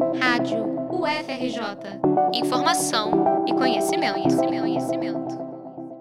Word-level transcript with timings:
Rádio 0.00 0.64
UFRJ. 0.90 2.00
Informação 2.32 3.44
e 3.46 3.52
conhecimento, 3.52 4.14
conhecimento, 4.14 4.60
conhecimento. 4.62 5.38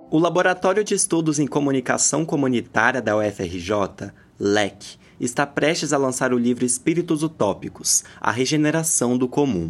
O 0.10 0.18
Laboratório 0.18 0.86
de 0.86 0.94
Estudos 0.94 1.38
em 1.38 1.46
Comunicação 1.46 2.24
Comunitária 2.24 3.02
da 3.02 3.18
UFRJ, 3.18 4.14
LEC, 4.40 4.98
está 5.20 5.46
prestes 5.46 5.92
a 5.92 5.98
lançar 5.98 6.34
o 6.34 6.38
livro 6.38 6.64
Espíritos 6.64 7.24
Utópicos 7.24 8.06
A 8.22 8.32
Regeneração 8.32 9.18
do 9.18 9.28
Comum. 9.28 9.70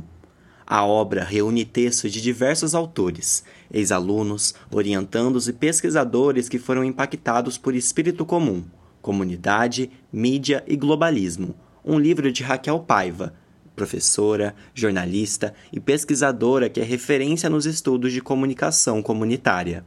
A 0.66 0.86
obra 0.86 1.23
reúne 1.23 1.66
textos 1.66 2.11
de 2.11 2.21
diversos 2.21 2.75
autores, 2.75 3.43
ex-alunos, 3.73 4.54
orientandos 4.70 5.48
e 5.48 5.54
pesquisadores 5.54 6.48
que 6.48 6.59
foram 6.59 6.84
impactados 6.84 7.57
por 7.57 7.73
espírito 7.73 8.23
comum, 8.27 8.64
comunidade, 9.02 9.89
mídia 10.14 10.64
e 10.68 10.75
globalismo. 10.75 11.55
Um 11.84 11.98
livro 11.98 12.32
de 12.32 12.43
Raquel 12.43 12.80
Paiva, 12.82 13.34
professora, 13.80 14.54
jornalista 14.73 15.54
e 15.71 15.79
pesquisadora 15.79 16.68
que 16.68 16.82
é 16.82 16.83
referência 16.83 17.50
nos 17.50 17.65
estudos 17.65 18.11
de 18.11 18.20
comunicação 18.20 19.01
comunitária. 19.01 19.86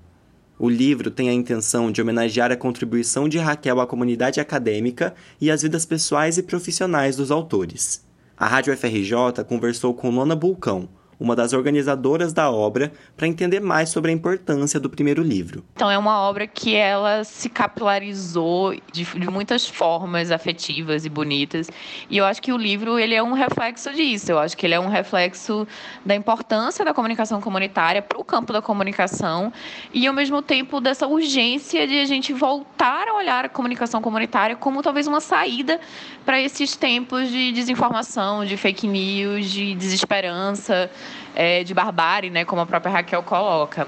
O 0.58 0.66
livro 0.66 1.10
tem 1.10 1.28
a 1.28 1.32
intenção 1.34 1.92
de 1.92 2.00
homenagear 2.00 2.50
a 2.50 2.56
contribuição 2.56 3.28
de 3.28 3.36
Raquel 3.36 3.80
à 3.80 3.86
comunidade 3.86 4.40
acadêmica 4.40 5.14
e 5.38 5.50
às 5.50 5.60
vidas 5.60 5.84
pessoais 5.84 6.38
e 6.38 6.42
profissionais 6.42 7.16
dos 7.16 7.30
autores. 7.30 8.02
A 8.34 8.46
Rádio 8.46 8.74
FRJ 8.74 9.44
conversou 9.46 9.92
com 9.92 10.10
Nona 10.10 10.34
Bulcão, 10.34 10.88
uma 11.22 11.36
das 11.36 11.52
organizadoras 11.52 12.32
da 12.32 12.50
obra, 12.50 12.92
para 13.16 13.28
entender 13.28 13.60
mais 13.60 13.88
sobre 13.88 14.10
a 14.10 14.14
importância 14.14 14.80
do 14.80 14.90
primeiro 14.90 15.22
livro. 15.22 15.64
Então 15.74 15.88
é 15.88 15.96
uma 15.96 16.20
obra 16.20 16.48
que 16.48 16.74
ela 16.74 17.22
se 17.22 17.48
capilarizou 17.48 18.74
de, 18.92 19.04
de, 19.04 19.30
muitas 19.30 19.66
formas 19.66 20.32
afetivas 20.32 21.04
e 21.04 21.08
bonitas, 21.08 21.70
e 22.10 22.18
eu 22.18 22.24
acho 22.24 22.42
que 22.42 22.52
o 22.52 22.56
livro 22.56 22.98
ele 22.98 23.14
é 23.14 23.22
um 23.22 23.32
reflexo 23.32 23.92
disso. 23.92 24.32
Eu 24.32 24.38
acho 24.38 24.56
que 24.56 24.66
ele 24.66 24.74
é 24.74 24.80
um 24.80 24.88
reflexo 24.88 25.66
da 26.04 26.14
importância 26.14 26.84
da 26.84 26.92
comunicação 26.92 27.40
comunitária 27.40 28.02
para 28.02 28.18
o 28.18 28.24
campo 28.24 28.52
da 28.52 28.60
comunicação 28.60 29.52
e 29.94 30.06
ao 30.06 30.12
mesmo 30.14 30.42
tempo 30.42 30.80
dessa 30.80 31.06
urgência 31.06 31.86
de 31.86 32.00
a 32.00 32.04
gente 32.04 32.32
voltar 32.32 33.06
a 33.08 33.14
olhar 33.14 33.44
a 33.44 33.48
comunicação 33.48 34.02
comunitária 34.02 34.56
como 34.56 34.82
talvez 34.82 35.06
uma 35.06 35.20
saída 35.20 35.80
para 36.24 36.40
esses 36.40 36.74
tempos 36.74 37.28
de 37.28 37.52
desinformação, 37.52 38.44
de 38.44 38.56
fake 38.56 38.88
news, 38.88 39.50
de 39.50 39.74
desesperança 39.74 40.90
é, 41.34 41.64
de 41.64 41.74
barbárie, 41.74 42.30
né, 42.30 42.44
como 42.44 42.60
a 42.60 42.66
própria 42.66 42.92
Raquel 42.92 43.22
coloca. 43.22 43.86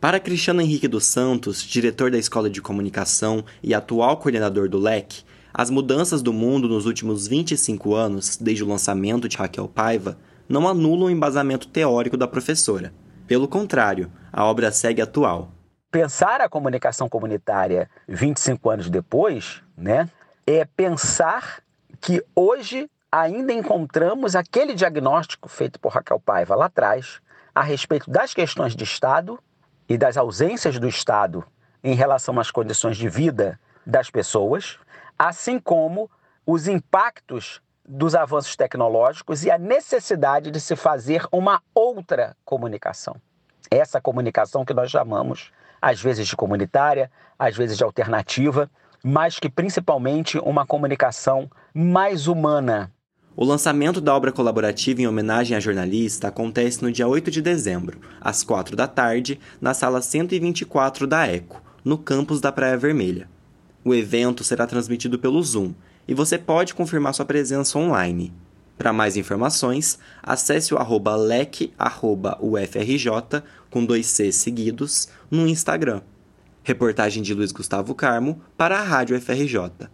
Para 0.00 0.20
Cristiano 0.20 0.60
Henrique 0.60 0.86
dos 0.86 1.04
Santos, 1.06 1.62
diretor 1.62 2.10
da 2.10 2.18
Escola 2.18 2.48
de 2.48 2.62
Comunicação 2.62 3.44
e 3.62 3.74
atual 3.74 4.16
coordenador 4.16 4.68
do 4.68 4.78
LEC, 4.78 5.24
as 5.52 5.70
mudanças 5.70 6.22
do 6.22 6.32
mundo 6.32 6.68
nos 6.68 6.86
últimos 6.86 7.26
25 7.26 7.94
anos, 7.94 8.36
desde 8.36 8.62
o 8.62 8.68
lançamento 8.68 9.28
de 9.28 9.36
Raquel 9.36 9.66
Paiva, 9.66 10.16
não 10.48 10.68
anulam 10.68 11.08
o 11.08 11.10
embasamento 11.10 11.66
teórico 11.66 12.16
da 12.16 12.28
professora. 12.28 12.92
Pelo 13.26 13.48
contrário, 13.48 14.10
a 14.32 14.44
obra 14.44 14.70
segue 14.70 15.02
atual. 15.02 15.50
Pensar 15.90 16.40
a 16.40 16.48
comunicação 16.48 17.08
comunitária 17.08 17.90
25 18.06 18.70
anos 18.70 18.88
depois, 18.88 19.62
né, 19.76 20.08
é 20.46 20.64
pensar 20.64 21.62
que 22.00 22.22
hoje 22.36 22.88
ainda 23.10 23.52
encontramos 23.52 24.36
aquele 24.36 24.74
diagnóstico 24.74 25.48
feito 25.48 25.80
por 25.80 25.92
Raquel 25.92 26.20
Paiva 26.20 26.54
lá 26.54 26.66
atrás 26.66 27.20
a 27.54 27.62
respeito 27.62 28.10
das 28.10 28.34
questões 28.34 28.76
de 28.76 28.84
Estado 28.84 29.38
e 29.88 29.96
das 29.96 30.16
ausências 30.16 30.78
do 30.78 30.86
Estado 30.86 31.44
em 31.82 31.94
relação 31.94 32.38
às 32.38 32.50
condições 32.50 32.96
de 32.96 33.08
vida 33.08 33.58
das 33.86 34.10
pessoas, 34.10 34.78
assim 35.18 35.58
como 35.58 36.10
os 36.46 36.68
impactos 36.68 37.62
dos 37.88 38.14
avanços 38.14 38.54
tecnológicos 38.54 39.44
e 39.44 39.50
a 39.50 39.56
necessidade 39.56 40.50
de 40.50 40.60
se 40.60 40.76
fazer 40.76 41.26
uma 41.32 41.62
outra 41.74 42.36
comunicação. 42.44 43.16
Essa 43.70 44.00
comunicação 44.00 44.64
que 44.64 44.74
nós 44.74 44.90
chamamos, 44.90 45.50
às 45.80 46.00
vezes, 46.00 46.26
de 46.26 46.36
comunitária, 46.36 47.10
às 47.38 47.56
vezes 47.56 47.78
de 47.78 47.84
alternativa, 47.84 48.70
mas 49.02 49.38
que 49.38 49.48
principalmente 49.48 50.38
uma 50.38 50.66
comunicação 50.66 51.50
mais 51.72 52.26
humana, 52.26 52.92
o 53.40 53.44
lançamento 53.44 54.00
da 54.00 54.12
obra 54.16 54.32
colaborativa 54.32 55.00
em 55.00 55.06
homenagem 55.06 55.56
à 55.56 55.60
jornalista 55.60 56.26
acontece 56.26 56.82
no 56.82 56.90
dia 56.90 57.06
8 57.06 57.30
de 57.30 57.40
dezembro, 57.40 58.00
às 58.20 58.42
4 58.42 58.74
da 58.74 58.88
tarde, 58.88 59.38
na 59.60 59.72
sala 59.72 60.02
124 60.02 61.06
da 61.06 61.24
ECO, 61.24 61.62
no 61.84 61.96
campus 61.96 62.40
da 62.40 62.50
Praia 62.50 62.76
Vermelha. 62.76 63.28
O 63.84 63.94
evento 63.94 64.42
será 64.42 64.66
transmitido 64.66 65.20
pelo 65.20 65.40
Zoom 65.40 65.72
e 66.08 66.14
você 66.14 66.36
pode 66.36 66.74
confirmar 66.74 67.14
sua 67.14 67.24
presença 67.24 67.78
online. 67.78 68.32
Para 68.76 68.92
mais 68.92 69.16
informações, 69.16 70.00
acesse 70.20 70.74
o 70.74 70.76
arroba 70.76 71.16
arroba 71.78 72.36
UFRJ, 72.42 73.44
com 73.70 73.84
dois 73.84 74.06
C 74.06 74.32
seguidos, 74.32 75.08
no 75.30 75.46
Instagram. 75.46 76.00
Reportagem 76.64 77.22
de 77.22 77.34
Luiz 77.34 77.52
Gustavo 77.52 77.94
Carmo 77.94 78.40
para 78.56 78.80
a 78.80 78.82
Rádio 78.82 79.16
FRJ. 79.20 79.88